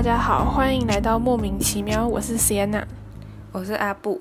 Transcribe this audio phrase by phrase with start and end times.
[0.00, 2.84] 大家好，欢迎来到莫名其妙，我是 Sienna，
[3.52, 4.18] 我是阿布。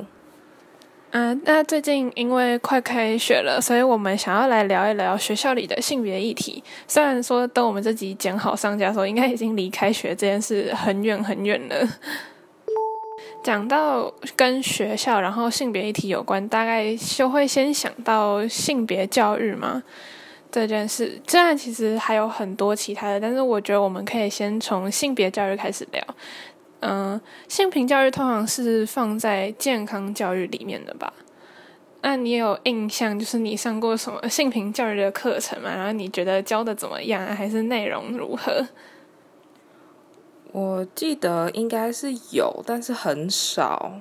[1.12, 6.62] 嗯，那最近因为快开学了，所以我们想要来聊一聊学校里的性别议题。
[6.86, 11.87] 虽然说等我们这集剪好上架的时候，应该已经离开学这件事很远很远了。
[13.41, 19.82] 讲到跟学校然后性别议题有关，大概就会先想到性别教育吗？
[20.52, 26.03] 这件事，虽然其实还有很多其他的，但是我觉得我们可以先从性别教育开始聊。
[26.81, 31.13] 嗯，性平教育通常是放在健康教育里面的吧？
[32.02, 35.70] 那你有印象，就是你上过什么性平教育的课程吗？
[35.75, 38.66] 然后你觉得教的怎么样，还是内容如何？
[40.52, 43.91] 我记得应该是有，但是很少。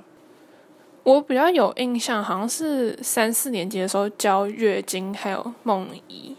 [1.09, 6.37] 我比较有印象，好像是三四年级的时候教月经还有梦遗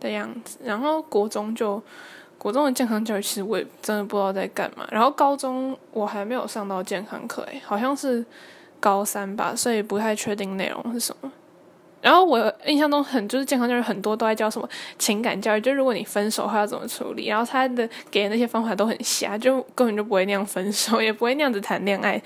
[0.00, 1.82] 的样子，然后国中就。
[2.38, 8.24] 国中的健康教育其实我也真的不知道在干嘛，然后高中我还没有上到健康课，诶，好像是
[8.80, 11.30] 高三吧，所以不太确定内容是什么。
[12.02, 22.20] 然后我印象中很就是健康教育很多都在教什么情感教育，就如果你分手的话要怎么处理，然后他的给的那些方法都很瞎，就根本就不会那样分手， 也不会那样子谈恋爱，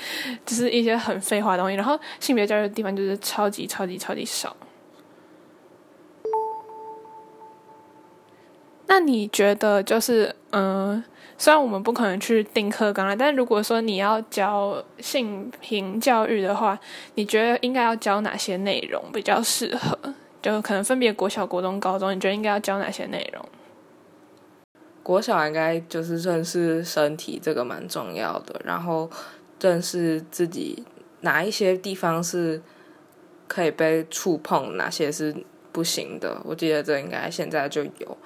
[0.47, 1.77] 就是一些很废话的东西。
[1.77, 4.57] 然后性别教育的地方就是超级超级超级少。
[8.87, 11.05] 那你觉得就是，嗯，
[11.39, 16.79] 虽然我们不可能去定课纲了，但如果说你要教性平教育的话，
[17.15, 19.99] 你觉得应该要教哪些内容比较适合？
[20.41, 23.45] 就可能分别国小、国中、高中，你觉得应该要教哪些内容？
[25.03, 29.11] 国小应该就是认识身体，这个蛮重要的，然后
[29.61, 30.85] 认识自己
[31.21, 32.63] 哪一些地方是
[33.47, 35.35] 可以被触碰，哪些是
[35.71, 36.41] 不行的。
[36.45, 38.17] 我记得这应该现在就有。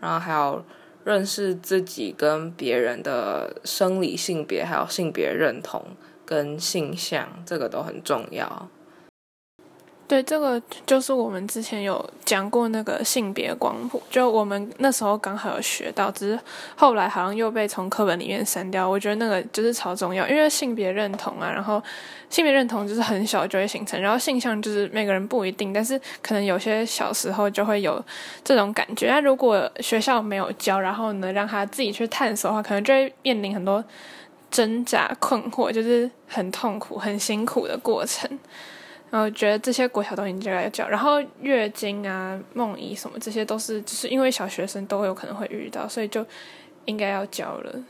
[0.00, 0.64] 然后还有
[1.04, 8.68] 认识自己跟别人的生理性别，还有性别认同跟性向，这个都很重要。
[10.10, 16.40] 对，这个就是我们之前有讲过那个性别光谱，就我们那时候刚好有学到，只是
[16.74, 18.90] 后来好像又被从课本里面删掉。
[18.90, 21.80] 我觉得那个就是超重要，因为性别认同啊，然后
[22.28, 28.04] 性别认同就是很小就会形成，然后性向就是每个人不一定，但是可能有些小时候就会有
[28.42, 29.06] 这种感觉。
[29.06, 33.84] 那如果学校没有教，然后呢让他自己去探索的话，可能就会面临很多
[34.50, 38.28] 挣扎、困惑，就是很痛苦、很辛苦的过程。
[39.10, 46.24] 然后觉得这些国小东西应该要教，然后月经啊、梦遗什么，这些都是就是因为小学生都有可能会遇到，所以就
[46.84, 47.84] 应该要教了。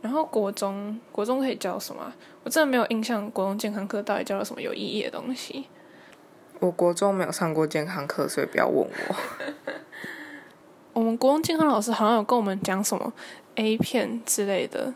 [0.00, 2.12] 然后国中，国中可以教什么？
[2.44, 5.66] 我真的没有印象，国中健康课到底教了什么有意义的东西。
[6.60, 9.16] 我国中没有上过健康课，所以不要问我。
[10.94, 13.12] 我们国中健康老师好像有跟我们讲什么
[13.56, 14.94] A 片之类的。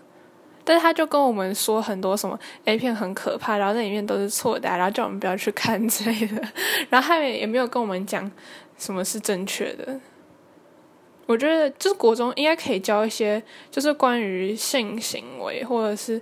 [0.69, 6.43] 但是他就跟我们说很多什么 A 片很可怕，然后那里面都是错的，然后叫我们不要去看之类的。
[6.91, 8.29] 然后他也也没有跟我们讲
[8.77, 10.01] 什么是正确的。
[11.27, 13.41] 我觉得就是国中应该可以教一些，
[13.71, 16.21] 就是关于性行为或者是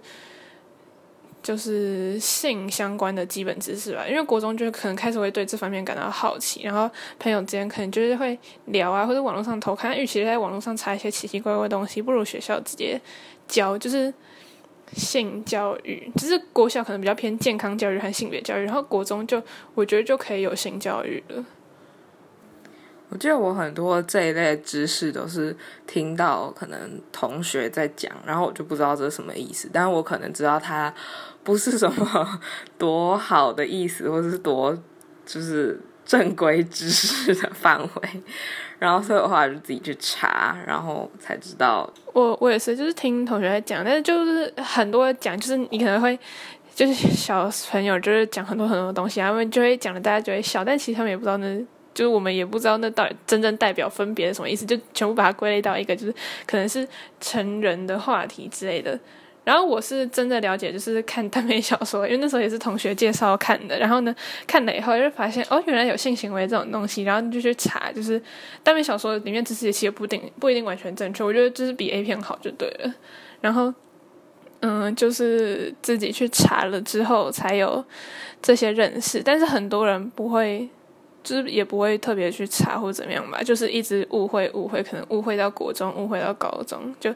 [1.45, 4.05] 就是性相关的基本知识吧。
[4.09, 6.91] 因为国中就可能开始会对这方面感到好奇，然后
[7.21, 9.97] 朋友之间可能就是会聊啊，或者网络上偷看。
[9.97, 13.01] 与其在网络上查一些奇奇怪怪的东西，不如学校直接
[13.47, 14.13] 教，就是。
[14.93, 19.43] 性教育就是国小可能比较偏健康教育和性别教育，然后国中就
[19.75, 21.45] 我觉得就可以有性教育了。
[23.15, 30.93] 我记得我很多这一类知识都是听到可能同学在讲，然后我就不知道这是什么意思，但是我可能知道它
[31.45, 32.41] 不是什么
[32.77, 34.77] 多好的意思，或者是多
[35.25, 38.23] 就是正规知识的范围。
[38.81, 41.89] 然后所以的话就自己去查，然后才知道。
[42.13, 46.19] 我我也是，就是听同学在讲，但是就是很多讲，就是你可能会
[46.75, 51.65] 就是小朋友就是讲很多很多东西，他们就会讲的大家就会笑，但其实他们也不知道那，
[51.95, 56.15] 就是我们也不知道那到底真正代表分别是什么意思，就全部把它归类到一个就是
[56.47, 56.87] 可能是
[57.21, 58.99] 成人的话题之类的。
[59.45, 63.79] 然后我是真的了解，就是看耽美小说，因为那时候也是同学介绍看的。
[63.79, 67.03] 然后呢，看了以后就发现哦，原来有性行为这种东西。
[67.03, 68.19] 然后就去查，就是
[68.63, 71.23] 耽美小说里面知识其实不定不一定完全正确。
[71.23, 72.95] 我觉得就是比 A 片好就对了。
[73.43, 73.71] 然后，
[74.61, 77.85] 嗯，就是自己去查了之后才有
[78.41, 79.21] 这些认识。
[79.23, 80.67] 但是很多人不会，
[81.25, 87.13] 就是也不会特别去查或怎么样吧，就是一直误会误会，可能误会到国中，误会到高中就。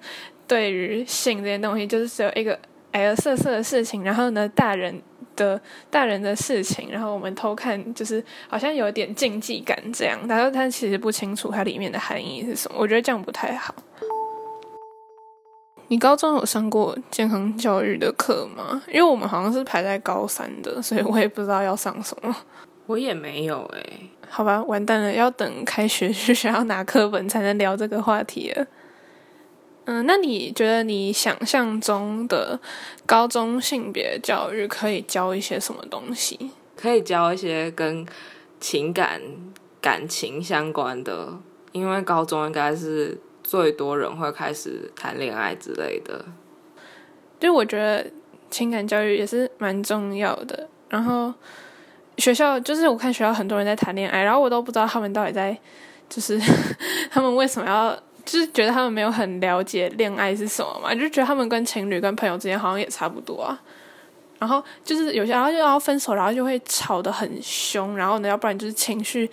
[0.49, 2.58] 对于性这些东西，就是只有一个
[2.90, 4.99] 哎色色的事情，然后呢，大人
[5.37, 5.60] 的
[5.90, 10.19] 大人的事情，然后我们偷看，就是好像有点禁忌感这样。
[10.26, 13.75] 然后他其实不清楚它里面的含义是什么，我觉得这样不太好。
[15.88, 18.82] 你高中有上过健康教育的课吗？
[18.88, 22.34] 因为我们好像是排在高三的，所以我也不知道要上什么。
[22.88, 24.11] 我也没有诶。
[24.29, 28.67] 好吧，完蛋了，要等开学去 学校拿课本才能聊这个话题了。
[29.85, 32.61] 嗯，那你觉得你想象中的
[33.06, 36.50] 高中性别教育可以教一些什么东西？
[36.76, 38.06] 可以教一些跟
[38.61, 39.20] 情感、
[39.81, 41.38] 感情相关的，
[41.73, 46.25] 因为高中应该是最多人会开始谈恋爱之类的。
[47.40, 48.11] 就我觉得
[48.50, 50.69] 情感教育也是蛮重要的。
[50.90, 51.32] 然后
[52.18, 55.56] 学校就是我看学校很多人在谈恋爱，然后我都不知道他们到底在，
[56.08, 56.38] 就是
[57.10, 57.98] 他们为什么要。
[58.24, 63.58] 就是觉得他们没有很了解恋爱是什么嘛，就觉得他们跟情侣、跟朋友之间好像也差不多啊。
[64.38, 69.30] 然后就是有些，然后就要分手，然后就会吵得很凶，然后呢，要不然就是情绪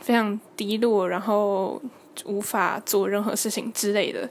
[0.00, 1.80] 非常低落，然后
[2.26, 4.28] 无法做任何事情之类的。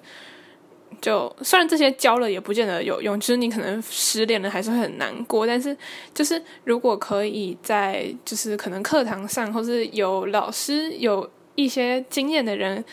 [1.01, 5.75] 就虽然这些教了也不见得有用，就是你可能失恋了还是会很难过，但是
[6.13, 12.83] 就是如果可以在就是可能课堂上，或是有老师有一些经验的人。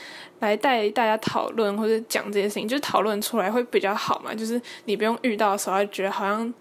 [0.40, 4.34] 来带大家讨论或者讲这些事情，就讨论出来会比较好嘛。
[4.34, 6.54] 就是你不用遇到的时候，觉得好像，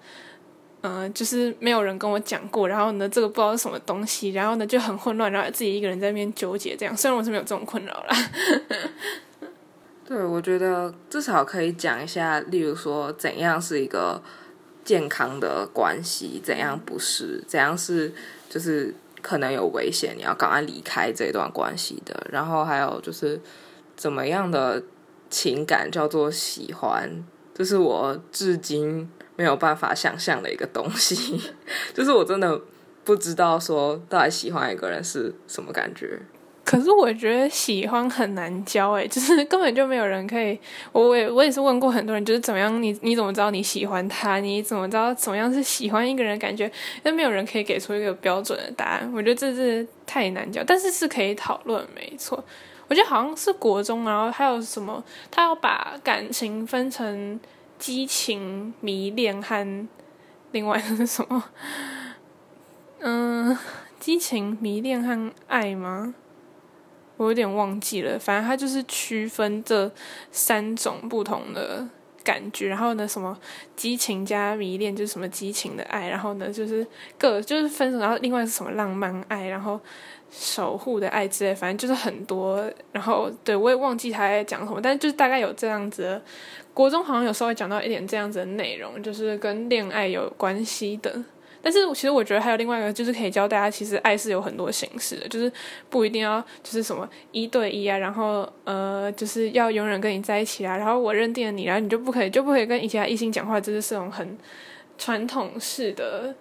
[0.79, 6.73] 嗯，就是没有人跟我讲过，然后呢，这个不知道是什么东西，然后呢就很混乱，然后自己一个人在那边纠结。
[6.73, 8.15] 这样，虽然我是没有这种困扰啦。
[10.05, 14.21] 对，我觉得至少可以讲一下，例如说怎样是一个
[14.83, 18.13] 健康的关系，怎样不是，怎样是
[18.47, 22.27] 就是可能有危险，你要赶快离开这段关系的。
[22.31, 23.41] 然后还有就是。
[23.97, 24.83] 怎么样的
[25.29, 27.23] 情感叫做喜欢？
[27.53, 31.41] 这是我至今没有办法想象的一个东西。
[31.95, 32.59] 就是我真的
[33.05, 36.19] 不知道说到底喜欢一个人是什么感觉。
[36.65, 40.59] 可是我觉得喜欢很难教诶， 就是根本就没有人可以。
[40.91, 42.81] 我也我也是问过很多人，就是怎么样？
[42.81, 44.39] 你你怎么知道你喜欢他？
[44.39, 46.37] 你怎么知道怎么样是喜欢一个人？
[46.39, 46.69] 感觉
[47.03, 49.09] 但没有人可以给出一个标准的答案。
[49.13, 52.43] 我觉得这是太难教，但是是可以讨论，没错。
[52.87, 55.03] 我觉得好像是国中，然后还有什么？
[55.29, 57.39] 他要把感情分成
[57.77, 59.87] 激情、迷恋和
[60.51, 61.43] 另外是什么？
[62.99, 63.55] 嗯，
[63.99, 66.15] 激情、迷恋和爱吗？
[67.17, 68.17] 我有点忘记了。
[68.19, 69.91] 反正他就是区分这
[70.31, 71.87] 三种不同的
[72.23, 72.67] 感觉。
[72.67, 73.37] 然后呢，什么
[73.75, 76.07] 激情加迷恋就是什么激情的爱。
[76.09, 76.85] 然后呢，就是
[77.17, 77.97] 各就是分。
[77.97, 79.47] 然后另外是什么浪漫爱？
[79.47, 79.79] 然后。
[80.37, 82.69] 守护的爱之类，反正就是很多。
[82.91, 86.21] 然后，对我也忘记他在讲什么，但是就是大概有这样子。
[86.73, 91.23] 国中好像有稍微讲到一点这样子的内容，就是跟恋爱有关系的。
[91.65, 95.51] 但是其实我觉得还有另外一个，就是可以教大家，其实爱是有很多形式的，就是
[95.89, 104.37] 不一定要就是什么一对一啊，然后呃，就是要永远跟你在一起啊，然后我认定了你，然后你就不可以就不可以跟其他异性讲话，这是这种很
[104.99, 106.35] 传统式的。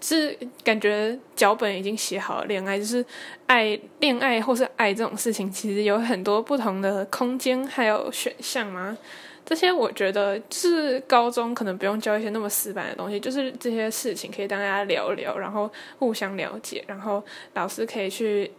[0.00, 3.04] 是感觉脚本已经写好了，恋爱就是
[3.46, 8.96] 爱，恋爱或是爱这种事情，其实有很多不同的空间还有选项嘛。
[9.44, 15.68] 这些我觉得是高中可能不用教一些那么死板的东西，就是这些事情可以大家聊聊，然后
[15.98, 17.22] 互相了解，然后
[17.54, 18.50] 老师可以去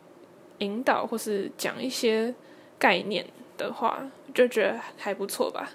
[0.58, 2.34] 引导或是讲一些
[2.78, 3.26] 概念
[3.58, 4.00] 的话，
[4.34, 5.72] 就觉得还不错吧。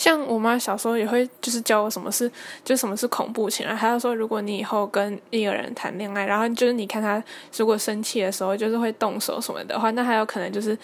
[0.00, 2.30] 像我妈小时候也会就是教我什么是
[2.64, 7.22] 就什么是恐怖情人，还有说如果你以后跟一个人谈恋爱，然后就是你看他
[7.54, 10.74] 如果生气的时候就是会动手什么的话，那还有可能就是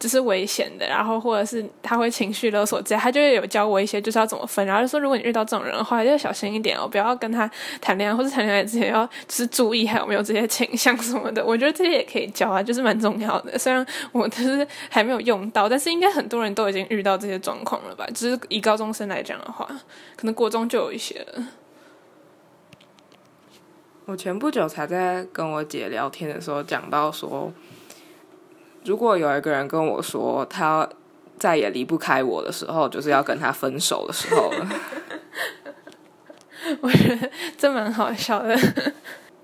[0.00, 7.48] 就是危险的，然后或者是他会情绪勒索这样，他就会有教我一些就是要怎么分，然后就说如果你遇到这种人的话，就要小心一点哦，不要跟他
[7.82, 11.44] 谈恋爱，或者谈恋爱之前要就是注意还有没有这些倾向什么的。
[11.46, 13.58] 我觉得这些也可以教啊，就是蛮重要的。
[13.58, 18.06] 虽然我就是还没有用到，但是应该很多人都已经遇到这些状况了吧？
[18.14, 19.66] 就是以高中生来讲的话，
[20.16, 21.44] 可能国中就有一些了。
[24.06, 27.52] 我前不久才在跟我姐聊天的时候讲到说，
[28.84, 30.88] 如果有一个人跟我说他
[31.38, 34.68] 再也离不开我的时候，就是要跟他分手的时候了。
[36.80, 38.56] 我觉得这蛮好笑的。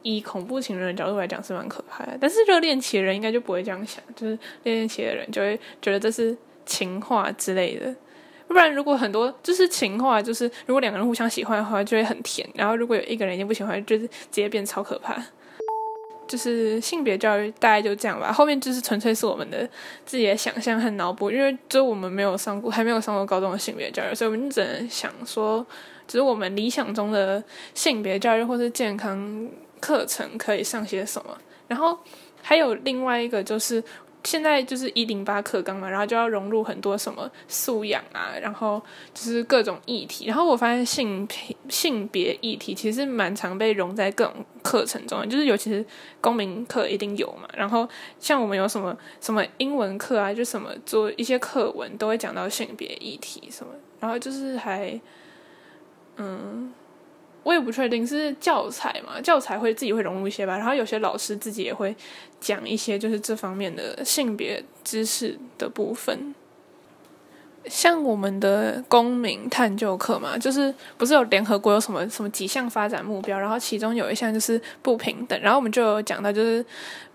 [0.03, 7.93] 以恐怖情人的角度来讲是蛮可怕的，但是热恋期的人应该就不会这样想，就是恋恋期的人就会觉得这是情话之类的。
[8.47, 12.49] 不然，如果很多就是情话，就是如果两个人互相喜欢的话，就会很甜。
[12.55, 15.21] 然后，如果有一个人已经不喜欢，就是直接变超可怕。
[16.27, 18.33] 就是性别教育大概就这样吧。
[18.33, 19.69] 后面就是纯粹是我们的
[20.05, 25.65] 自己的想象和脑补，因为就我们没有上过，还没有上过高中的性别教育，所以我们只能想说，
[26.07, 27.43] 只是我们理想中的
[27.75, 29.49] 性别教育或是健康
[29.81, 31.37] 课程可以上些什么。
[31.69, 31.99] 然后
[32.43, 33.83] 还有另外一个就是。
[34.27, 38.83] 现在就是一零八课纲嘛，然后就要融入很多什么素养啊，然后
[39.15, 40.27] 就是各种议题。
[40.27, 41.27] 然后我发现性
[41.69, 45.87] 性别议题其实蛮常被融在各种课程中，就是尤其是
[46.21, 47.49] 公民课一定有嘛。
[47.55, 55.01] 然后像我们有什么什么英文课啊，就什么做一些课文都会讲到性别议题什么，然后就是还
[56.17, 56.73] 嗯。
[57.47, 61.95] 我也不确定是教材嘛，教材会自己会融入一些吧，然后有些老师自己也会
[62.41, 66.35] 讲一些就是这方面的性别知识的部分。
[67.69, 76.65] 像我们的公民探究课嘛，就是不是有联合国有什么什么几项发展目标，然后其中有一项就是不平等，然后我们就有讲到就是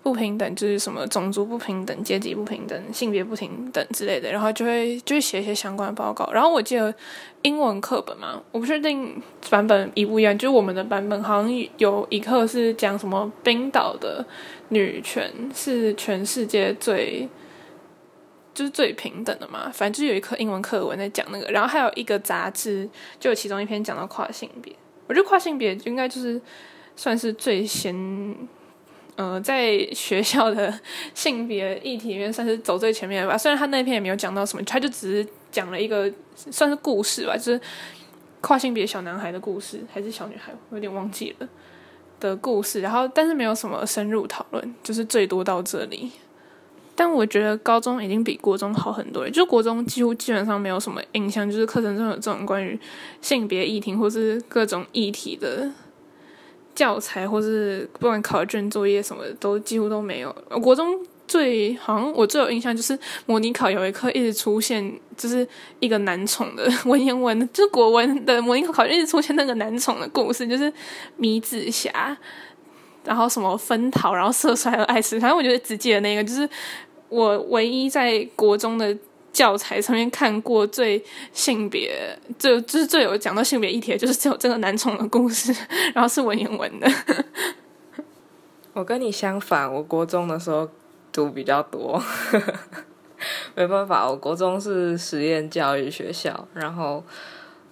[0.04, 6.30] 不平等就是什么种族不平等、阶级不平等、性别不平等之类的，然后就会就会写一些相关的报告。
[6.32, 6.94] 然后我记得
[7.44, 14.26] 英文课本嘛，我不确定版本一不一样，就是我们的版本好像有一课是讲什么冰岛的
[14.70, 17.28] 女权是全世界最。
[18.62, 22.88] 就是最平等的嘛，反正就有一课英文课文在讲那个，然后还有一个杂志，
[23.20, 24.72] 就有其中一篇讲到跨性别。
[25.08, 26.40] 我觉得跨性别应该就是
[26.96, 27.96] 算是最先，
[29.16, 30.72] 呃，在学校的
[31.16, 33.36] 性别议题里面算是走最前面的吧。
[33.36, 37.60] 虽然他那篇也没有讲到什么，他就只是讲了一个算是故事吧，就是
[38.42, 41.50] 跨性别小男孩的故事，还是小女孩，有点忘记了
[42.20, 42.82] 的故事。
[42.82, 46.12] 然后，但是没有什么深入讨论，就是最多到这里。
[47.04, 52.80] 但我觉得高中已经比国中好很多，就国中几乎基本上没有什么印象，就是课程中有这种关于
[53.22, 55.68] 性别议题或是各种议题的
[56.76, 60.32] 教材，或是不管考卷作业什么的，都几乎都没有。
[60.62, 60.96] 国中
[61.28, 65.48] 最好像我最有印象就是模拟考有一科一直出现，就是
[65.80, 70.72] 一个男宠的 文言文，就是国文的模拟考考一直出现那个男宠的故事，就是
[71.18, 72.16] 米子霞，
[73.04, 76.48] 然后什么分桃，然后色衰和爱吃，反正我觉得只记得那个就是。
[77.12, 78.98] 我唯一在国中的
[79.34, 81.04] 教材上面看过最
[81.34, 85.54] 性别，就就是最有讲到性别议题，就是只有这个男宠的故事，
[85.94, 86.90] 然后是文言文的。
[88.72, 90.70] 我跟你相反，我国中的时候
[91.12, 92.02] 读比较多，
[93.56, 97.04] 没办法，我国中是实验教育学校，然后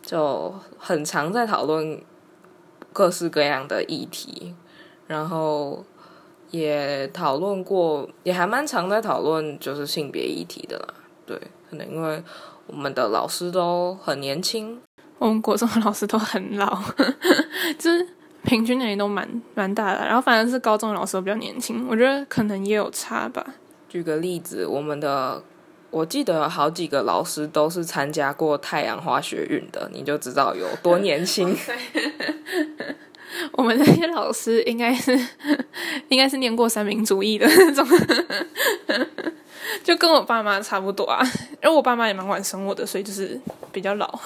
[0.02, 2.02] 就很常在讨论
[2.92, 4.54] 各式各样的议题，
[5.08, 5.86] 然后。
[6.52, 10.94] 也讨论过，也还蛮常在讨论就是性别议题的啦。
[11.26, 11.40] 对，
[11.70, 12.24] 可能因为
[12.68, 14.80] 我们的老师都很年轻，
[15.18, 16.82] 我们国中的老师都很老，
[17.78, 18.08] 就是
[18.44, 20.06] 平均年龄都蛮蛮大的。
[20.06, 23.46] 然后反正是高中的老师都比较年轻，我觉得可能也有差吧。
[23.88, 25.44] 举个例子，我们的
[25.92, 31.56] 我记得有好几个老师都是参加过太阳花学运的，你就知道有多年轻。
[33.54, 35.18] 我们那些老师应该是
[36.10, 37.88] 应该是念过三民主义的那种，
[39.84, 41.22] 就跟我爸妈差不多啊。
[41.64, 43.40] 因为我爸妈也蛮晚生我的，所以就是
[43.72, 44.20] 比较老。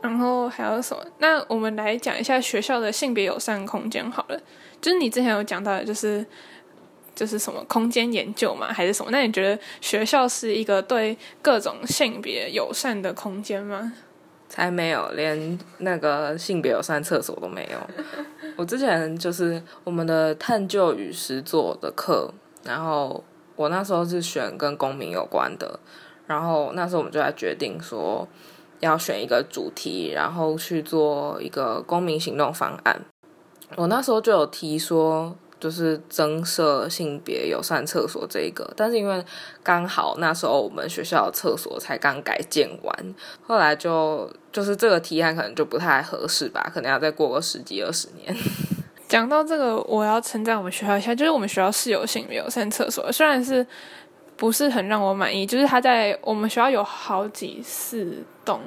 [0.00, 1.02] 然后还有什么？
[1.18, 4.40] 那我们来讲一下学校的性别友善空间好了。
[4.80, 6.24] 就是你之前有讲到，就是
[7.14, 9.10] 就是什么空间研究嘛，还是什么？
[9.10, 13.92] 那你觉得学校是一个对各种性别友善的空间吗？
[14.48, 17.78] 才没有，连那个性别友善厕所都没有。
[18.56, 22.32] 我之前就是我们的探究与实作的课，
[22.64, 23.24] 然后
[23.56, 25.78] 我那时候是选跟公民有关的，
[26.26, 28.28] 然后那时候我们就在决定说
[28.80, 33.02] 要选一个主题，然后去做一个公民行动方案。
[33.76, 35.36] 我那时候就有提说。
[35.64, 39.24] 就是增设性别友善厕所这一个，但是因为
[39.62, 43.14] 刚好那时候我们学校厕所才刚改建完，
[43.46, 48.36] 后来就就是这个提案可能就不太合适吧，可能要再过个十几二十年。
[49.08, 53.66] 讲到这个，我要称赞我们学校一下，就是我们学校是有性别友善厕所，虽然是
[54.36, 58.60] 不是很让我满意，就是他在我们学校有好几四栋。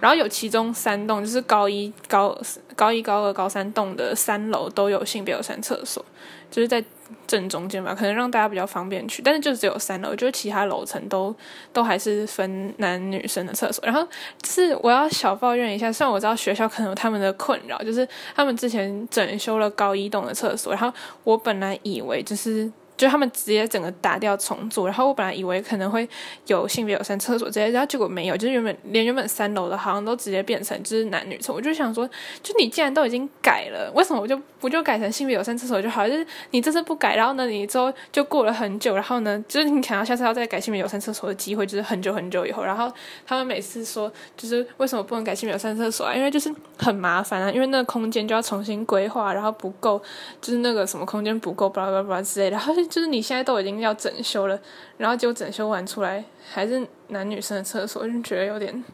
[0.00, 2.36] 然后有其中三栋，就是高一、高
[2.76, 6.04] 高一、高二、高三栋的三楼都有性别友善厕所，
[6.50, 6.82] 就是在
[7.26, 9.22] 正中间吧，可能让大家比较方便去。
[9.22, 11.34] 但是就只有三楼，就是其他楼层都
[11.72, 13.84] 都还是分男女生的厕所。
[13.84, 14.06] 然后
[14.44, 20.92] 是我要小抱怨一下，虽然我知道学校可能有他们的困扰，就是他们之前整修了高一栋的厕所，然后
[21.24, 22.70] 我本来以为就是。
[22.98, 26.06] 就他们直接整个打掉重组，然后我本来以为可能会
[26.48, 31.52] 有性别友善厕所这些，然后结果没有，就是原本连原本三楼的好像都直接变成就是男女厕。
[31.52, 32.04] 我就想说，
[32.42, 36.08] 就你既然都已经改了，为什么我就不就改成性别友善厕所就好？
[36.08, 42.64] 就是你这次不改，然后呢，你之后就过了很久，然后呢，就是你可能下次要再改性别友善厕所的机会就是很久很久以后。
[42.64, 42.92] 然后
[43.24, 46.12] 他们每次说，就是为什么不能改性别友善厕所啊？
[46.12, 50.02] 因为就是很麻烦啊，因为那个空间就要重新规划，然后不够，
[50.40, 52.87] 就是那个什么空间不够，巴拉巴拉之类的，然后就。
[52.88, 54.58] 就是你现在都已经要整修了，
[54.96, 58.84] 然后就整修完出来还是男女生的厕所，就觉得有点，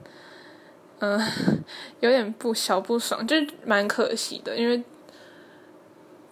[0.99, 1.21] 嗯，
[2.01, 4.83] 有点不小不爽，就是蛮可惜的，因为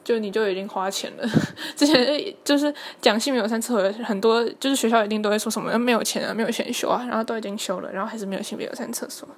[0.04, 1.28] 就你就已经花钱了。
[1.76, 9.28] 之前就是讲性别友善厕所，很多就是学校一定都会说什么没有钱啊，没有钱修啊，然后都已经修了，然后还是没有性别友善厕所，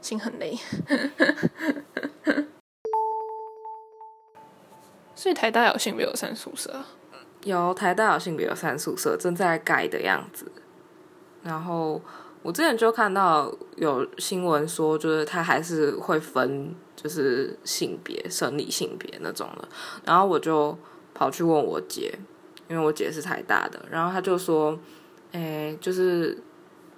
[0.00, 0.56] 心很累。
[5.14, 6.84] 所以台大有性别友善宿舍，
[7.46, 10.50] 有台大有性别友善宿舍正在盖的样子。
[11.44, 12.02] 然后
[12.42, 19.68] 我之前就看到有新闻说，就是他还是会分，就是性别生理性别那种的。
[20.04, 20.76] 然后我就
[21.14, 22.18] 跑去问我姐，
[22.68, 24.76] 因为我姐是台大的，然后他就说，
[25.30, 26.36] 诶，就是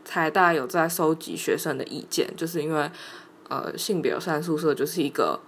[0.02, 2.90] 台大有在收集学生的意见，就是因为
[3.50, 5.40] 呃性别友善宿舍就是一个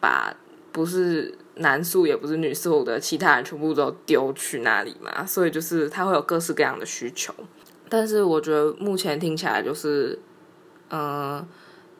[0.00, 0.34] 把
[0.72, 1.36] 不是。
[1.56, 7.32] 男宿也不是女宿的，其他人全部都丢去那里嘛，所以就是他会有各式各样的需求。
[7.88, 10.18] 但是我觉得目前听起来就是，
[10.90, 11.46] 嗯，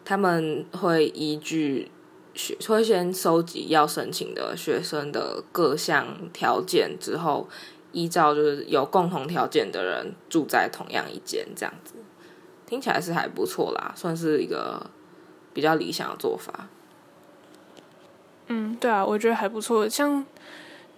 [0.04, 1.90] 他们会依据
[2.34, 7.48] 学会先收集要申请的学生的各项条件之后，
[7.92, 11.94] 依照就是有共同条件的人住在同样一间这样子，
[12.66, 14.90] 听起来是还不错啦，算是一个
[15.52, 16.68] 比较理想的做法。
[18.48, 19.88] 嗯，对啊，我觉得还不错。
[19.88, 20.24] 像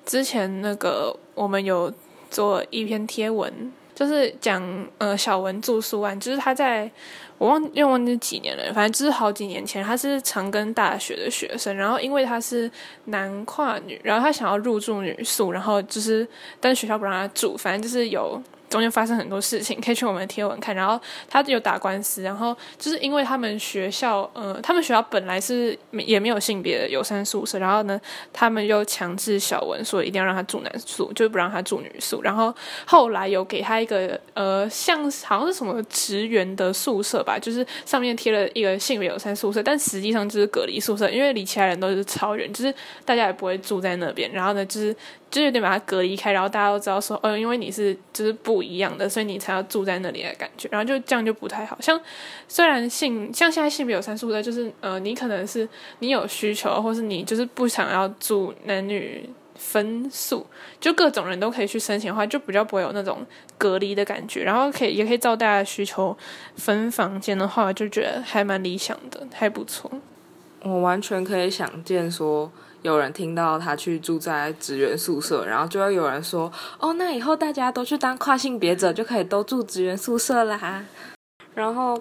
[0.05, 1.93] 之前那个，我们有
[2.31, 6.91] 做一篇贴文，就是讲呃小文住宿案，就是他在
[7.39, 12.71] 我忘又忘记几年了，反正就是好几年前，他是长庚大学的学生，然后因为他是
[13.07, 16.27] 男跨女，然后他想要入住女宿，然后就是
[16.61, 18.43] 但是学校不让他住，反正就是有。
[18.77, 20.77] 中间发生很多事情，可以去我们的贴文看。
[20.77, 27.99] 然后他有打官司，然后就是因为他们学校，呃，他们学校本来是也没有性别的友善宿舍，然后呢，
[28.35, 32.21] 他们又强制小文说一定要让他住男宿，就不让他住女宿。
[32.21, 42.75] 然后后来有给他一个呃，像好像是什么职员的宿舍吧，就是上面贴了一个性别友善宿舍，但实际上就是隔离宿舍，因为离其他人都是超远，就是
[43.07, 44.31] 大家也不会住在那边。
[44.31, 44.95] 然后呢，就是。
[45.29, 51.77] 就有点把它隔离开，然后大家都知道说，呃，因为你是就是不一样的，所以你才要住在那里的感觉，然后就这样就不太好。
[51.81, 52.01] 像
[52.49, 60.47] 虽然性像现在性别有三宿舍，就是呃，你可能是你有需求，或是你就是不想要住男女分宿，
[60.81, 63.27] 就各种人都可以去申请的话，就比较不会有那种
[63.59, 64.45] 隔离的感觉。
[64.45, 66.17] 然后可以也可以照大家的需求
[66.57, 69.91] 分房间的话，就觉得还蛮理想的，还不错。
[70.63, 72.51] 我完全可以想见说。
[72.87, 80.85] 有人听到他去住在职员宿舍，然后就会有人说：“哦，那以后大家都去当跨性别者，就可以都住职员宿舍啦。”
[81.53, 82.01] 然后，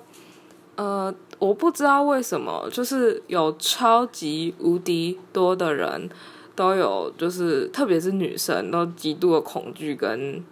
[0.76, 6.08] 呃，我不知道为什么，就是有超级无敌多的人
[6.56, 10.44] 都有，就是特别是女生都极度的恐惧跟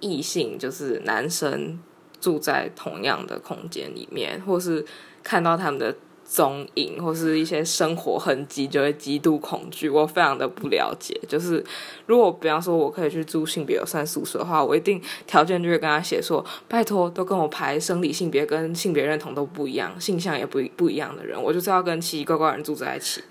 [0.00, 1.80] 异性，就是男生
[2.20, 4.84] 住在同样的空间里面，或是
[5.22, 5.96] 看到他们的。
[6.30, 9.88] 踪影或是一些生活痕迹，就会极度恐惧。
[9.88, 11.64] 我非常的不了解，就是
[12.04, 23.22] 如果比方说我可以去住性别友善宿舍的话，我一定条件就会跟他写说：拜托，都跟我排生理性别跟性别认同都不一样，性向也不不一样的人，我就是要跟奇奇怪怪人住在一起，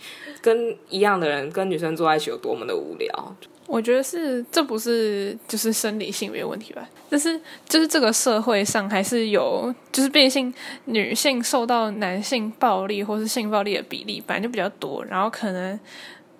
[0.41, 3.35] 跟一样的人跟女生住在一起有多么的无聊。
[3.67, 6.89] 我觉得是，这不是就是生理性别问题吧？
[7.11, 10.53] 就是就是这个社会上还是有，就是变性
[10.85, 15.79] 女性受到男性暴力或是性暴力的比例本来就比较多，然后可能，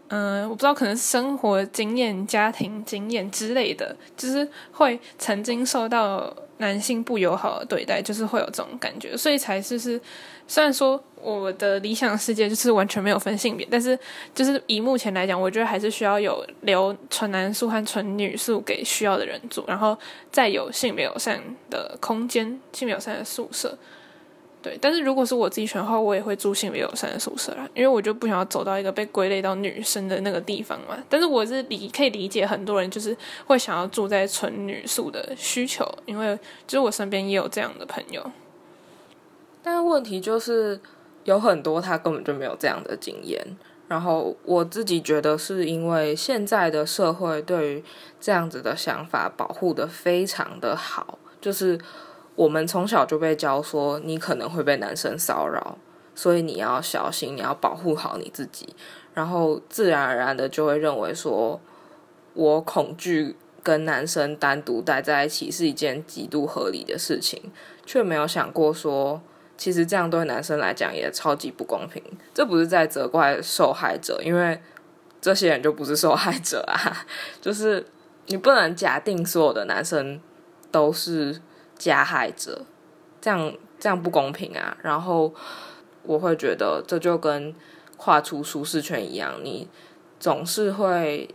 [0.08, 10.00] 嗯，我不知道，可能生活经验、家庭经验之类的，就是会曾经受到男性不友好的对待，就是会有这种感觉，所以才是是。
[10.50, 11.04] 虽然说
[11.36, 14.00] 我的理想世界就是完全没有分性别，但是
[14.34, 19.98] 就是以目前来讲，我觉得还是需要有留纯男宿和纯女宿给需要的人住，然后
[20.32, 23.78] 再有性别友善的空间、性别友善的宿舍。
[24.62, 30.98] 对，但是如果是我自己选的话，我也会住性别友善的宿舍啦，因为我就不想要走到一个被归类到女生的那个地方嘛。
[31.10, 36.36] 但是我是理可以理解很多人就是会想要住在纯女宿的需求，因为
[36.66, 38.32] 就是我身边也有这样的朋友。
[39.62, 40.80] 但问题就是
[41.28, 43.46] 有很多他根本就没有这样的经验，
[43.90, 47.84] 然后我自己觉得是因为现在的社会对于
[48.18, 51.78] 这样子的想法保护的非常的好，就是
[52.36, 55.78] 我们从小就被教说你可能会被男生骚扰，
[56.16, 58.74] 所以你要小心，你要保护好你自己，
[59.14, 61.60] 然后自然而然的就会认为说
[62.36, 67.52] 我恐惧跟男生单独待在一起是一件极度合理的事情，
[67.86, 69.22] 却没有想过说。
[69.58, 72.02] 其实这样对男生来讲也超级不公平。
[72.34, 74.62] 这不是在责怪受害者，因为
[75.20, 77.06] 这些人就不是受害者啊。
[77.42, 77.86] 就是
[78.28, 80.22] 你不能假定所有的男生
[80.72, 81.42] 都是
[81.78, 82.66] 加害者，
[83.20, 84.78] 这样这样不公平啊。
[84.84, 85.34] 然后
[86.04, 87.54] 我会觉得这就跟
[87.98, 89.68] 跨出舒适圈一样，你
[90.20, 91.28] 总是会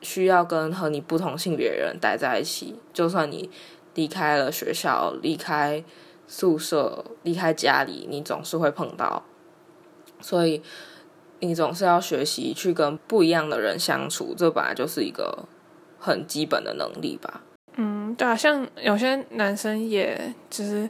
[0.00, 3.50] 需要跟和你不同性别人待在一起，就算你
[3.94, 5.84] 离开了学校，离开
[6.26, 9.24] 宿舍，离开家里，你总是会碰到，
[10.20, 10.62] 所以。
[11.40, 15.44] 你总是要学习去跟不一样的人相处，这本来就是一个
[15.98, 17.42] 很基本的能力吧。
[17.76, 20.88] 嗯，对啊，像有些男生，也就是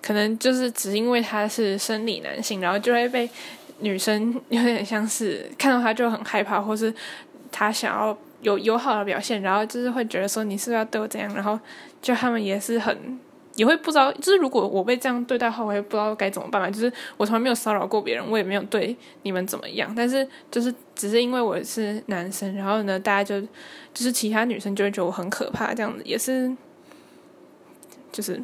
[0.00, 3.28] 可能就是只因为他是生理男性，然后就会被
[3.80, 6.94] 女生有点像是看到他就很害怕，或是
[7.50, 11.58] 他想要有友好的表现，然后就是会觉得说你是不是要对我怎样，然后
[12.00, 13.18] 就他们也是很。
[13.54, 16.70] 也会不知道，就是如果我被这样对待话，我也不知道该怎么办嘛。
[16.70, 19.92] 就是我从来没有骚扰过别人，我也没有对你们怎么样。
[19.94, 23.40] 但是就是只是因为我是男生，然后呢，大家就
[23.92, 26.50] 就是其他女生就会觉得我很可怕，这样子也是
[28.10, 28.42] 就是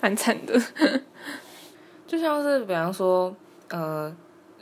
[0.00, 0.60] 蛮惨的。
[2.06, 3.34] 就像是比方说，
[3.70, 4.14] 呃。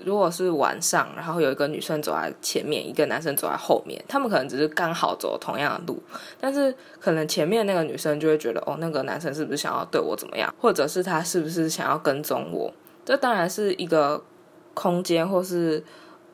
[0.04, 6.02] 如果是晚上，然后有一个女生走在前面，一个男生走在后面，他们可能只是刚好走同样的路，
[6.40, 12.72] 但是可能前面那个女生就会觉得，哦，那个男生是不是想要对我怎么样，或者是他是不是想要跟踪我？
[13.04, 14.22] 这当然是一个
[14.74, 15.82] 空间或是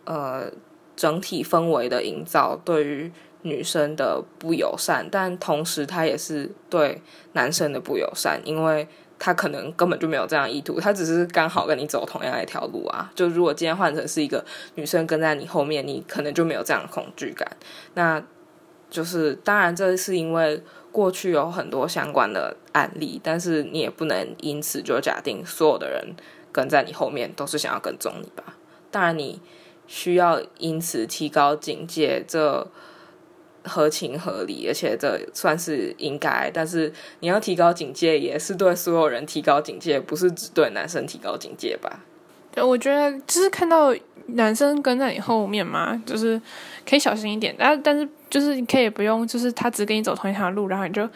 [0.04, 0.50] 呃
[0.96, 7.02] 整体氛围的营造，对于女生的不友善，但同时他也是对
[7.32, 8.88] 男生的不友善，因为。
[9.20, 13.12] 他可能根本就没有这样意图，他只是刚好跟你走同样一条路啊。
[13.14, 14.42] 就如果今天换成是一个
[14.76, 17.46] 女生跟在你后面，你可能就没有这样的恐惧感。
[17.94, 18.20] 那
[18.88, 26.16] 就是当然，这是因为过去有很多相关的案例，但是你也不能因此就假定所有的人
[26.50, 28.56] 跟在你后面都是想要跟踪你吧。
[28.90, 29.42] 当然，你
[29.86, 32.24] 需要因此提高警戒。
[32.26, 32.66] 这
[33.64, 36.50] 合情合理，而且这算是应该。
[36.52, 42.00] 但是你要提高警戒，也是对所有人提高警戒，不是只对男生提高警戒吧？
[42.52, 43.94] 对，我觉得就是看到
[44.28, 46.40] 男生跟在你后面嘛，就是
[46.88, 47.54] 可以小心一点。
[47.58, 51.08] 但但是就是你可以不用，就是他只跟你走同一条路，然后你就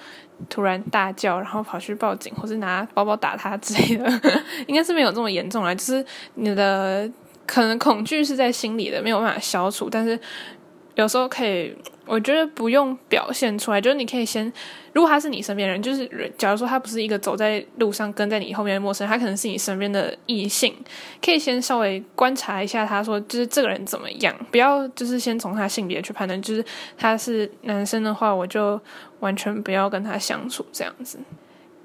[0.48, 4.20] 突然大叫，然后跑去报警，或是拿包包打他之类的，
[4.68, 5.74] 应该是没有这么严重了。
[5.74, 6.04] 就是
[6.34, 7.10] 你的
[7.46, 10.18] 可能恐惧是在心里的，没有办法消除，但是
[10.94, 11.74] 有时候可以。
[12.06, 14.52] 我觉得不用表现出来，就是你可以先，
[14.92, 20.74] 如果他是你身边人，就是假如说他不是一个走在路上跟在你后面的陌生人，他可能是你身边的异性，
[21.24, 26.64] 可以先稍微观察一下，他说就是这个人怎么样，不要就是先从他性别去判断，就是
[26.98, 28.78] 他是男生的话，我就
[29.20, 31.18] 完全不要跟他相处这样子，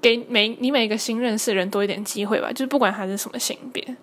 [0.02, 3.96] 给每你每个新认识的人多一点机会吧，就是不管他是什么性别，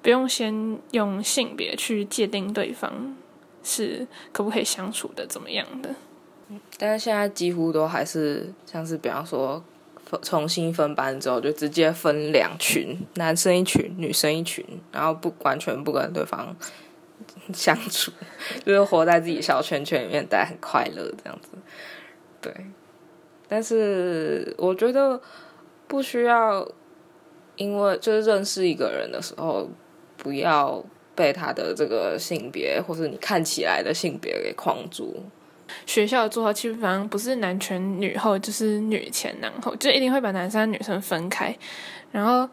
[0.00, 3.14] 不用先用性别去界定对方。
[3.62, 5.26] 是可不可以相处的？
[5.26, 5.94] 怎么样的？
[6.78, 9.62] 但是现在几乎都还是像是，比方说
[10.22, 16.56] 重新分班之后，就直接分两群，男生一群，女生一群，然后不完全不跟对方
[17.54, 18.10] 相处，
[18.66, 21.50] 就是活在自己小圈圈里面，待很快乐这样子。
[22.40, 22.52] 对，
[23.46, 25.20] 但是我觉得
[25.86, 26.66] 不需要，
[27.54, 29.68] 因为就是认识一个人的时候，
[30.16, 30.84] 不要。
[31.20, 35.14] 被他的这个性别，或是你看起来的性别给框住。
[35.84, 41.54] 学校做好基本上不是男前女后，就是女前男后，就一定会把男生女生分开，
[42.10, 42.48] 然后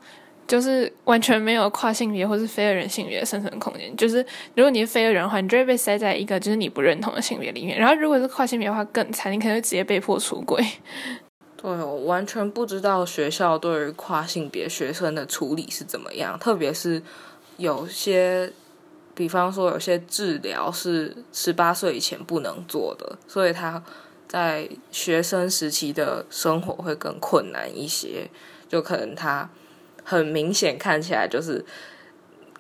[0.45, 3.95] 就是完全没有跨性别或是非二人性别的生存空间。
[3.95, 4.17] 就是
[4.53, 7.79] 如果你是非二人的话，你就会被塞在一个就是你不认同的性别里面。
[7.79, 10.61] 然后如果是跨性别的话更惨，你可能会直接被迫出轨。
[11.59, 17.01] 对，我完全不知道学校对于跨性别学生的处理是怎么样，特别是。
[17.57, 18.51] 有些，
[19.13, 23.83] 比方说，有些治疗是十八岁以前不能做的，所以他
[24.27, 28.29] 在学生时期的生活会更困难一些。
[28.69, 29.49] 就可能他
[30.03, 31.65] 很明显看起来就是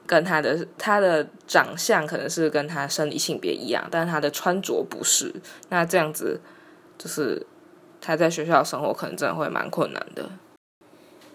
[0.05, 5.33] 跟他的他的长相可能是跟他生理性别一样，但是他的穿着不是。
[5.67, 6.39] 那这样子
[6.97, 7.45] 就是
[7.99, 10.29] 他在学校生活可能真的会蛮困难的。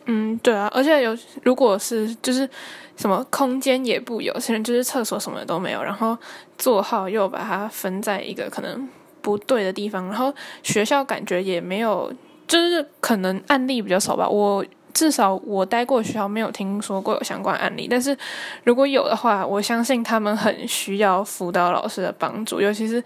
[0.06, 2.48] 嗯，对啊，而且有如果是就是
[3.02, 6.16] 什么空间也不有，甚至就是厕所什么都没有，然后
[6.56, 8.88] 座号又把它分在一个可能
[9.20, 12.12] 不对的地方，然后学校感觉也没有，
[12.46, 14.28] 就是可能案例比较少吧。
[14.28, 17.88] 我至少我待过学校，没有听说过有相关案例。
[17.90, 18.16] 但是
[18.62, 23.02] 如果有的话，我相信他们很需要辅导老师的帮助，尤其是。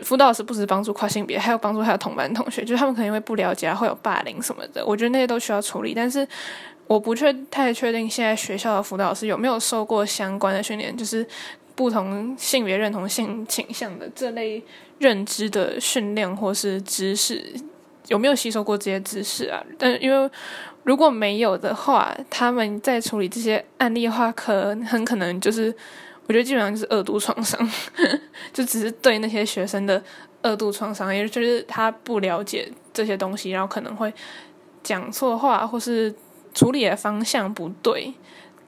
[0.00, 4.84] 辅导老师不止帮助跨性别，还有帮助他的同班同学，就是他们可能因为不了解，会有霸凌什么的。
[4.84, 6.26] 我觉得那些都需要处理，但是
[6.86, 11.26] 我不确太确定现在学校的辅导老师有没有受过相关的训练，就是
[11.74, 14.62] 不同性别认同、性倾向的这类
[14.98, 17.42] 认知的训练或是知识，
[18.08, 19.64] 有没有吸收过这些知识啊？
[19.78, 20.30] 但因为
[20.82, 25.74] 如果没有的话，他们在处理这些案例的话，可很可能就是
[26.26, 27.58] 我觉得基本上就是恶度创伤，
[28.52, 30.00] 就只是对那些学生的
[30.42, 34.12] 恶度创伤，也就是他不了解这些东西，然后可能会
[34.82, 36.14] 讲错话或是。
[36.54, 38.14] 处理的方向不对，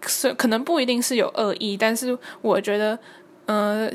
[0.04, 2.98] 是可能不一定是有恶意，但是我觉得，
[3.46, 3.88] 呃，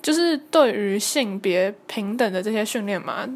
[0.00, 3.28] 就是对于性别平等的这些训练嘛，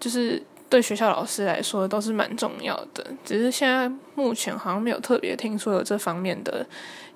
[0.00, 3.06] 就是对学校老师来说都是蛮重要的。
[3.24, 6.66] 只是现在目前好像没有特别听说有这方面的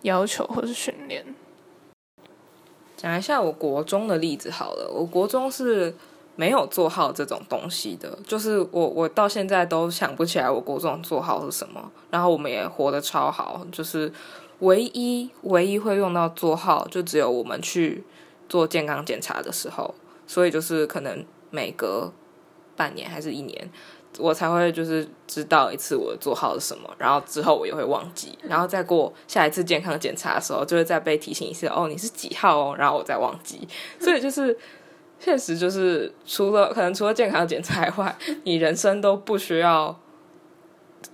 [0.03, 1.25] 要求或是训练。
[2.97, 5.95] 讲一下我国中的例子好了，我国中是。
[6.37, 11.93] 没有座号这种东西的，就是我我到现在都想不起来我国中座号是什么。
[12.11, 14.13] 然后我们也活得超好，就是
[14.59, 18.03] 唯一唯一会用到座号，就只有我们去
[18.49, 19.95] 做健康检查的时候，
[20.27, 22.13] 所以就是可能每隔
[22.77, 23.71] 半年还是一年，
[24.19, 26.91] 我才会就是知道一次我的座号是什么。
[26.99, 33.69] 然后之后我也会忘记，然后再过下一次健康检查的时候，就会再被提醒一次哦，你是几号哦，然后我再忘记，
[34.01, 34.59] 所以就是。
[35.19, 39.99] 现实就是，除了可能除了健康检查以外， 你人生都不需要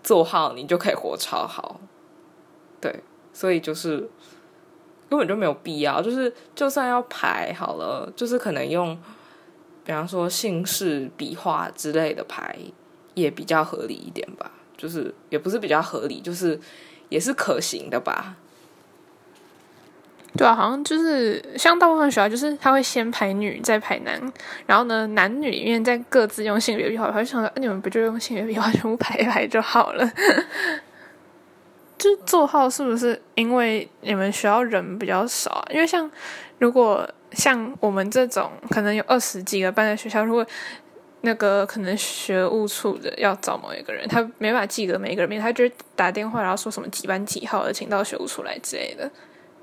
[0.03, 1.81] 做好，你就可以活超好。
[2.81, 4.11] 对，所以就是
[5.09, 6.03] 根本就没有必要。
[6.03, 8.97] 就是就算要排好了，就是可能用，
[9.85, 12.57] 比方说姓氏笔画之类的排，
[13.15, 14.51] 也比较合理一点吧。
[14.77, 16.59] 就是也不是比较合理，就是
[17.11, 18.37] 也是可行的吧。
[20.37, 24.21] 对啊，好像就是像大部分学校，就是他会先排女，再排男，
[24.65, 27.07] 然后呢，男女里面再各自用性别笔画。
[27.07, 30.11] 我就想说，你们不就用性别笔画全部排一排就好了？
[31.99, 35.67] 就座号是不是因为你们学校人比较少啊？
[35.71, 36.11] 因为像
[36.59, 40.47] 如果像我们这种可能有二十几个班的学校，如果
[41.23, 49.11] 那个可能学务处的要找某一个人，他没法记得每一个人名，他就打电话然后说什么几班几号的，请到学务处来之类的。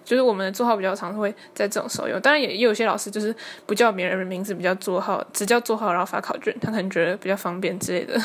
[0.08, 8.18] 就是我们的座号比较常会在这种时候用，当然也也有些老师就是不叫别人的名字，比较座号，只叫座号，然后发考卷，他可能觉得比较方便之类的。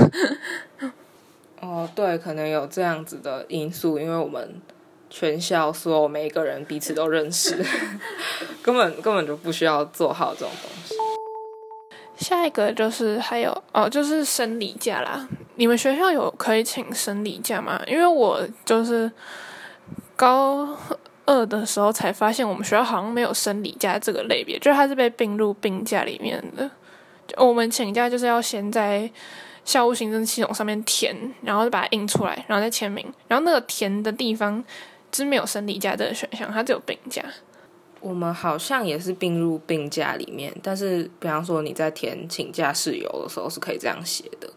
[1.58, 4.62] 哦，对，可能有这样子的因素，因为我们
[5.10, 7.60] 全校所有每一个人彼此都认识，
[8.62, 10.94] 根本根本就不需要座号这种东西。
[12.24, 15.28] 下一个就是还有哦，就是生理假啦。
[15.56, 17.82] 你们学校有可以请生理假吗？
[17.88, 19.10] 因为我就是
[20.14, 20.78] 高。
[21.24, 26.70] 二的时候才发现，我们学校好像没有生理假这个类别，就是它是被并入病假里面的。
[27.36, 29.10] 我们请假就是要先在
[29.64, 33.06] 校务行政系统上面填，然后把它印出来，然后再签名。
[33.28, 34.62] 然后那个填的地方
[35.12, 37.22] 是没有生理假这个选项，它只有病假。
[38.00, 44.50] 我们好像也是并入病假里面，但是比方说你在填请假事由的时候是可以这样写的，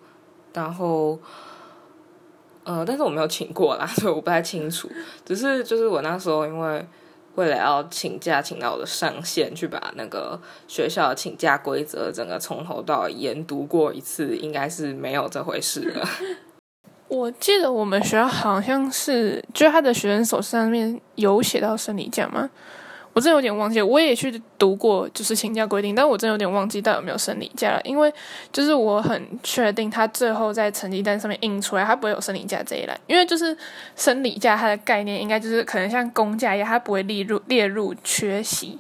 [0.54, 1.20] 然后。
[2.66, 4.90] 呃，但是我没有请过啦， 所以我不太清楚。
[5.24, 6.86] 只是就是我那时候因为
[7.36, 16.06] 为了要请假，请到我的上线去把那个学校的请假规则整个从头到研读过一次，应该是没有这回事的。
[17.08, 22.50] 我记得我们学校好像是，就是他的学生手册上面有写到生理假吗？
[23.16, 27.80] 我真有点忘记，我也去读过，就是请假规定，但我真有点忘记到底有没有生理假了。
[27.86, 28.14] 因为
[28.52, 33.00] 就是我很确定，他最后在成绩单上面印出来，他不会有生理假这一栏。
[33.08, 33.58] 因为就是
[33.96, 38.78] 生理假，它的概念应该就是可能像公假一样，它不会列入列入缺席。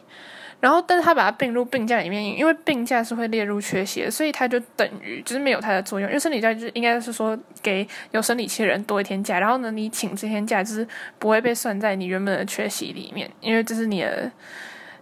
[0.61, 6.09] 然后，但是他把它并入病假里面，因为病假是会列入缺席的，所以它就等于就是没有它的作用。
[6.09, 10.87] 因为生理假就是应该是说给有生理期的人多一天假，然后呢，你请这天假就是
[11.19, 14.31] 不会被算在你原本的缺席里面，因为这是你的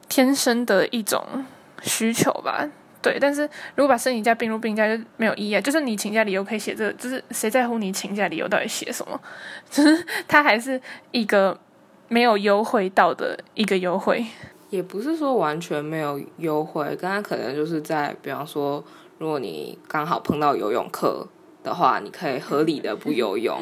[0.10, 1.24] 天生的一种
[1.82, 2.68] 需求吧？
[3.02, 3.18] 对。
[3.18, 3.44] 但是
[3.76, 9.18] 如果把生理假并入病假就没有意义啊，就是你请假理由可以写这个，就是谁在乎你请假理由到底写什么？
[9.70, 11.58] 就是它还是一个
[12.10, 14.26] 没有优惠到的一个优惠。
[14.74, 18.84] 也不是说完全没有优惠，刚刚可能就是在，比方说，
[19.20, 21.28] 如果你刚好碰到游泳课
[21.64, 23.56] 的话，你可以合理的不游泳，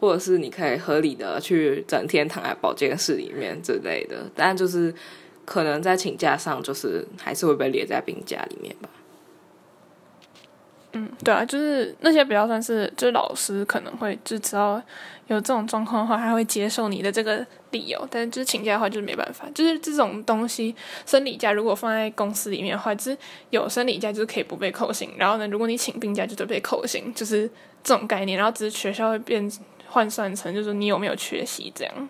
[0.00, 4.92] 或者是你可以合理的去整天躺在保健室里面之类的，但就是
[5.44, 8.88] 可能在请假上，就是还是会被列在病假里面吧。
[10.96, 14.80] 嗯，对啊，就是那些比较算是，就是老师可能会就知道
[15.26, 18.08] 有这种状况的话，他会接受你的这个理由。
[18.10, 19.46] 但是就是请假的话，就是没办法。
[19.54, 23.18] 就是这种东西，生理假如果放在公司里面的话，就是
[23.50, 25.10] 有生理假就是可以不被扣薪。
[25.18, 27.46] 然后呢，如果你请病假，就得被扣薪，就是
[27.84, 28.38] 这种概念。
[28.38, 29.50] 然后只是学校会变
[29.86, 32.08] 换算成，就是你有没有缺席这样。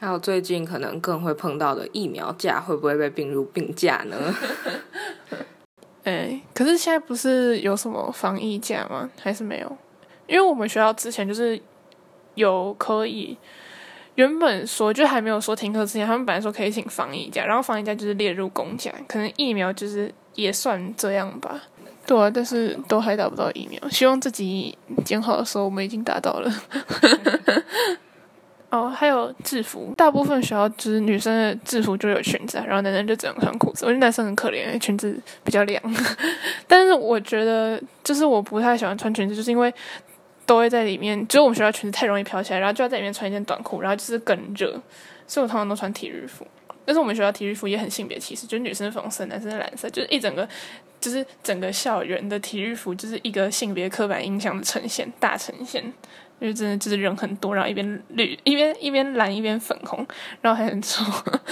[0.00, 4.16] 还有最近可能更会碰到的疫苗假会不会被并入病假呢？
[6.06, 9.10] 哎，可是现在不是有什么防疫假吗？
[9.20, 9.76] 还是没有？
[10.28, 11.60] 因为我们学校之前就是
[12.36, 13.36] 有可以，
[14.14, 21.60] 原本说就还没有说停课之前，他们本来说可以请防疫假，然后防疫假就是列入公假，可能疫苗就是也算这样吧。
[22.06, 23.88] 对啊，但是都还打不到疫苗。
[23.88, 26.48] 希望自己剪好的时候，我们已经达到了。
[28.68, 33.84] 哦，还有制服，大部分学校就是女生的制服就有裙子，然后男生就只能穿裤子。
[33.84, 35.80] 我觉得男生很可怜，裙子比较凉。
[36.66, 39.72] 但是我觉得，就是我不太喜欢穿裙子，就是因为
[40.44, 44.72] 都会在里面，就是我们学校裙子太容易飘起来，然后就要在里面穿一件短裤，然后就是更热，
[45.26, 46.46] 所以我通常都穿体育服。
[46.84, 50.48] 但是我们学校体育服也很性别歧视，就是女生粉红色，男生蓝色，就是一整个。
[50.98, 55.92] 就是整个校园的体育服，就是一个性别刻板印象的呈现，大呈现。
[56.40, 60.06] 就是真的，就是人很多，然后一边绿， 一边一边蓝，一边粉红，
[60.40, 61.04] 然后还很丑。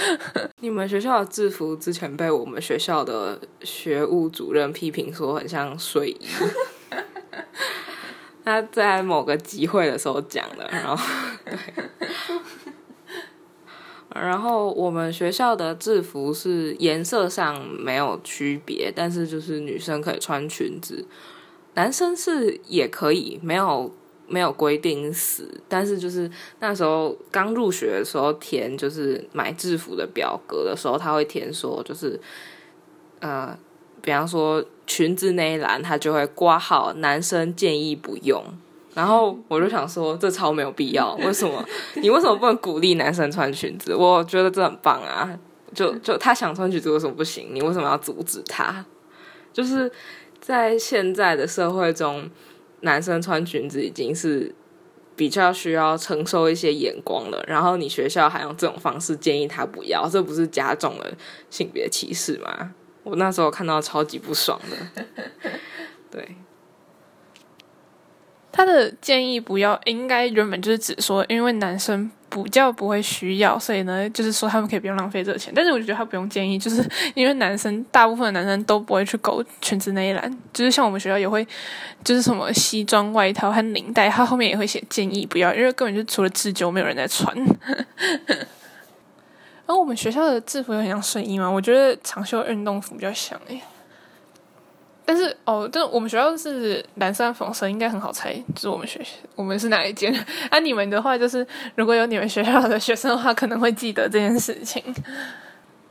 [0.61, 6.27] 你们学校的制服之前被我们学校的学务主任批评说很像睡衣。
[8.45, 11.03] 他在某个集会的时候讲的，然后。
[14.13, 21.05] 然后我们学校的制服是颜色上没有区别，但是就是女生可以穿裙子，
[21.73, 23.93] 男生是也可以，没有
[24.27, 25.49] 没有规定死。
[25.67, 32.19] 但是就是那时候刚入学的时候填就是买制服的表格的时候，他会填说就是
[33.19, 33.57] 呃，
[34.01, 38.43] 比方说裙子那一栏，他就会挂号，男生建议不用。
[38.93, 41.13] 然后我就想说，这超没有必要。
[41.15, 41.61] 为什么？
[42.01, 43.93] 你为什么不能鼓励男生穿裙子？
[43.93, 45.37] 我觉得这很棒啊！
[45.73, 47.49] 就就他想穿裙子，为什么不行？
[47.51, 48.85] 你为什么要阻止他？
[49.51, 49.91] 就是
[50.39, 52.29] 在现在的社会中，
[52.85, 54.53] 男生穿裙子已经是
[55.15, 57.43] 比较需要承受一些眼光了。
[57.47, 61.13] 然后你学校还用这种方式建议他不要，这不是加重了
[61.49, 62.73] 性别歧视吗？
[63.03, 65.05] 我那时候看到超级不爽的。
[66.09, 66.35] 对。
[68.51, 72.09] 他的建议不要，应该原本就是只说，因为男生
[72.43, 75.53] 比较不会需要，所以呢，就是说他们可以不用浪费这个钱。
[75.55, 76.83] 但是我觉得他不用建议，就是
[77.15, 81.47] 因为男生大部分的男生都不会去勾裙子那一栏，就是像我们学校也会，
[82.03, 87.35] 就是什么西装外套和领带，他后面也会写建议不要，因为根本就除了自救没有人在穿。
[89.67, 91.49] 然后我们学校的制服有很像睡衣吗？
[91.49, 93.61] 我觉得长袖运动服比较像诶。
[95.05, 100.11] 但是哦，但我们学校是蓝色粉色，应该很好猜，就是我们学校我们是哪一间？
[100.49, 104.83] 啊，你们的话就是，如果有你们学校的学生的话，可能会记得这件事情。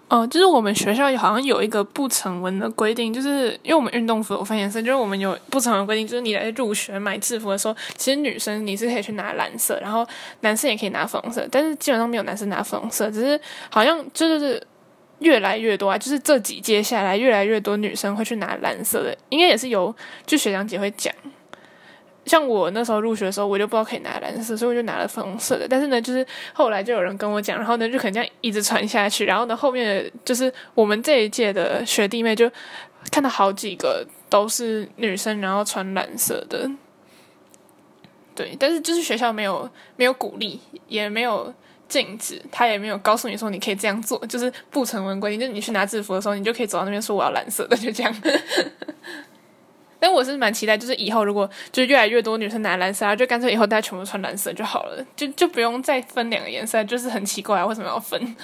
[0.09, 10.07] 哦，就是我们学校好像有一个不成文的规定，就是因为我们运动服有分颜色，就是我们有不成文规定，就是你来入学买制服的时候，其实女生你是可以去拿蓝色，然后
[10.41, 14.61] 男生也可以拿粉红色，但是基本上没有男生拿粉红色，只是好像就是。
[15.21, 19.95] 越来越多啊，就是这几届下来，越来越多女生会去拿蓝色的，应该也是有，
[20.27, 21.15] 就学长姐会讲。
[22.27, 25.67] 像我那时候入学的时候，我就不知道可以拿蓝色，所以我就拿了粉红色的。
[25.69, 29.27] 但是呢，就是后来就有人跟我讲，然后呢，就可能这样一直传下去。
[29.27, 32.51] 然后呢，后面就是我们这一届的学弟妹就
[33.13, 36.71] 看到好几个都是女生，然后穿蓝色的。
[38.35, 41.53] 对，但是就是学校没有没有鼓励，也没有。
[42.03, 45.39] 禁止，他也没有告诉你说你可以这样做，就是不成文规定。
[45.39, 48.13] 就是你去拿制服的时候，你就可以走到那边说我要蓝色的，就这样。
[50.01, 58.37] 但我是蛮期待，就是以后如果就是越来越多女生拿蓝色，就干脆以后大家全部穿蓝色就好了，就就不用再分两个颜色，就是很奇怪为什么要分。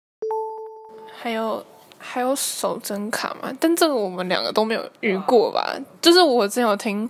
[1.18, 1.64] 还有
[1.98, 3.50] 还有手真卡嘛？
[3.58, 5.74] 但这个我们两个都没有遇过吧？
[6.02, 7.08] 就是我之前有听，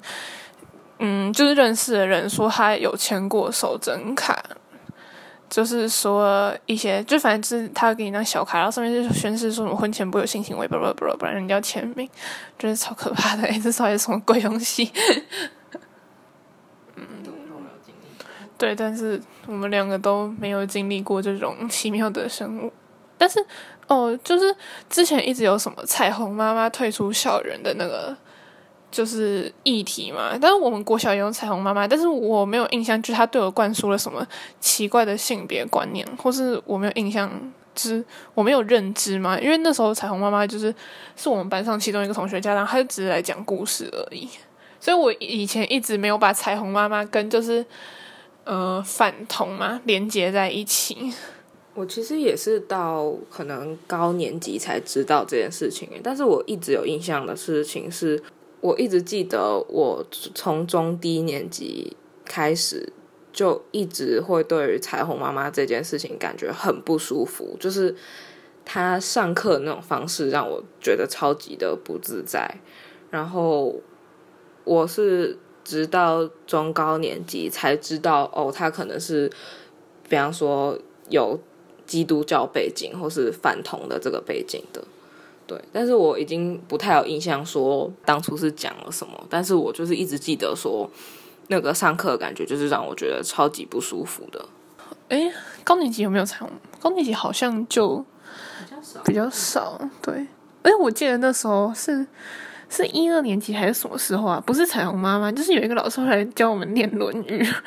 [1.01, 4.43] 嗯，就是认识的人说他有签过手真卡。
[5.51, 12.09] 就是说一些，就反正就是他给你张小卡，然后上面就宣誓说什么婚前不有性行为，不不不不然人家要签名，
[12.57, 14.93] 真的超可怕的，这到底是什么鬼东西？
[16.95, 17.05] 嗯，
[18.57, 22.73] 对，但是我们两个都没有经历过这种奇妙的生物。
[23.19, 23.45] 但是
[23.89, 24.55] 哦，就是
[24.89, 28.17] 之前一直有什么彩虹妈妈退出校园的那个。
[28.91, 34.27] 就是议题嘛，但是我们国小也有彩虹妈妈，但是我没有印象，就是她对我灌输了什么
[34.59, 37.31] 奇怪的性别观念，或是我没有印象，
[37.73, 39.39] 就是我没有认知嘛。
[39.39, 40.75] 因为那时候彩虹妈妈就是
[41.17, 44.29] 是我们班上其中一个同学家长，他就只是来讲故事而已，
[44.81, 47.65] 所以我以前一直没有把彩虹妈妈跟就是
[48.43, 51.13] 呃反同嘛连接在一起。
[51.75, 58.21] 我其实也是到可能高年级才知道这件事情，但是我一直有印象的事情是。
[58.61, 62.93] 我一直记得，我从中低年级开始
[63.33, 67.95] 就一直会对于彩虹妈妈这件事情感觉很不舒服，就是
[68.65, 72.61] 他上课那种方式让我觉得超级的不自在。
[73.11, 73.81] 然后
[74.65, 79.31] 我是直到中高年级才知道，哦，他可能是，
[80.09, 81.41] 比方说有
[81.87, 84.85] 基督教背景或是反同的这个背景的。
[85.51, 90.89] 对，但是我已经不太有印象说当初是讲了什么，但是我就是一直记得说
[91.49, 94.47] 那个上课感觉就是让我觉得超级不舒服的。
[95.09, 95.29] 哎，
[95.65, 96.49] 高年级有没有彩虹？
[96.79, 97.97] 高年级好像就
[98.65, 99.91] 比较少，比较少。
[100.01, 100.25] 对，
[100.63, 102.07] 哎，我记得那时候是
[102.69, 104.41] 是一二年级还是什么时候啊？
[104.47, 107.43] 不是彩虹妈妈，就是有一个老师来教我们念《论语》，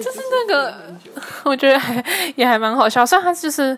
[0.00, 0.72] 就是那个，
[1.42, 3.04] 我觉得还也还蛮好笑。
[3.04, 3.76] 虽然他就是。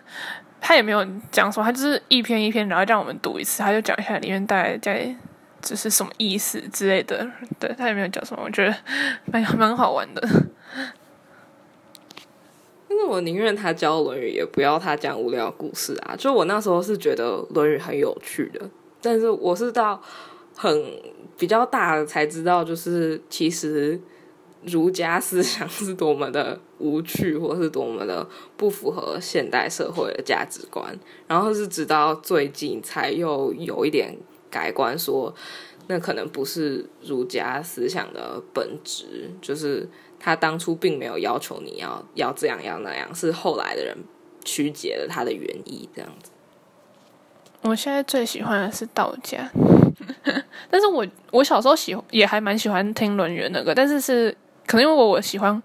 [0.61, 5.15] 他也没有讲什么，他就是一篇一篇，然后让我们读一次，他就讲一下里面大概在
[5.61, 7.27] 就是什么意思之类的。
[7.59, 8.75] 对他也没有讲什么，我觉得
[9.25, 10.27] 蛮蛮好玩的。
[12.89, 16.15] 因为我宁愿他教《论语》，也不要他讲无聊故事啊。
[16.17, 18.69] 就我那时候是觉得《论语》很有趣的，
[19.01, 20.01] 但是我是到
[20.55, 20.83] 很
[21.37, 23.99] 比较大的才知道，就是其实。
[24.65, 30.97] 儒家思想是多么的无趣，或是多么的不符合现代社会的价值观，
[31.27, 34.17] 然后是直到最近才又有一点
[34.49, 35.31] 改观，说
[35.87, 39.87] 那可能不是儒家思想的本质，就是
[40.19, 43.95] 他当初并没有要求你要要这样要那样，是后来的人
[44.43, 46.31] 曲解了他的原意这样子。
[47.61, 49.47] 我现在最喜欢的是道家，
[50.71, 54.35] 但是我我小时候喜也还蛮喜欢听《论语》那个，但是是。
[54.65, 55.61] 可能因为我我喜欢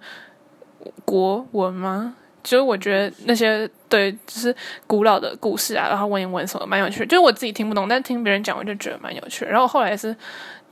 [1.05, 2.15] 国文吗？
[2.43, 4.55] 就是我觉得那些对，就是
[4.87, 7.05] 古老的故事啊，然后文言文什么蛮有趣。
[7.05, 9.45] 就是我自己听不懂，但听别人讲，我就觉得蛮有趣。
[9.45, 10.17] 然后后来是，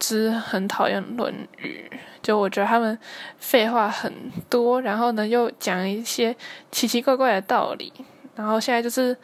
[0.00, 1.86] 是很讨厌《论语》，
[2.22, 2.98] 就我觉得他们
[3.36, 4.10] 废话很
[4.48, 6.34] 多，然后呢又讲一些
[6.70, 7.92] 奇奇怪怪的道理。
[8.34, 9.14] 然后现在就是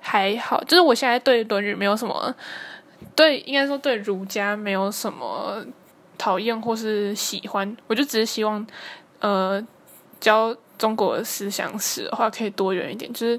[0.00, 2.34] 还好，就是我现在对《论语》没有什么，
[3.14, 5.62] 对应该说对儒家没有什么。
[6.16, 8.66] 讨厌或是喜欢，我就只是希望，
[9.20, 9.64] 呃，
[10.20, 13.38] 教中国思想史的话可以多元一点，就是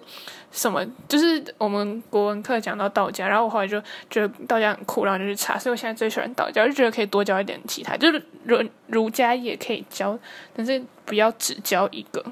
[0.51, 10.17] 什么，就是我们国文课讲到道家，然后我后来就觉得道家很酷，然后就去查，所以我现在最喜欢道家，就觉得可以多教一点其他，就是儒儒家也可以教，
[10.55, 12.23] 但是不要只教一个。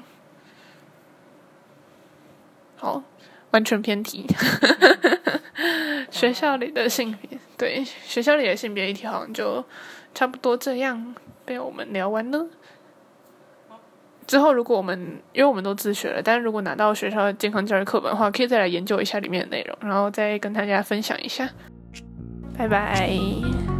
[2.76, 3.02] 好，
[3.50, 4.26] 完全偏题。
[6.10, 9.64] 学校里的性别，对学校里的性别议题好像就。
[10.14, 12.46] 差不多这样被我们聊完了。
[14.26, 21.50] 之后，如果我们因为我们都自学了，但是如果拿到学校的健康教育课本的话，可以再来研究一下里面的内容，然后再跟大家分享一下。
[22.56, 23.73] 拜拜。